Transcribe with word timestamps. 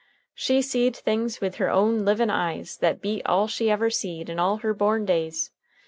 She'd 0.33 0.63
seed 0.63 0.95
things 0.95 1.41
with 1.41 1.57
her 1.57 1.69
own 1.69 2.05
livin' 2.05 2.31
eyes 2.31 2.77
that 2.77 3.01
beat 3.01 3.21
all 3.23 3.47
she 3.47 3.69
ever 3.69 3.91
seed 3.91 4.29
in 4.31 4.39
all 4.39 4.57
her 4.57 4.73
born 4.73 5.05
days. 5.05 5.51